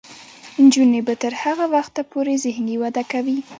[0.63, 3.37] نجونې به تر هغه وخته پورې ذهني وده کوي.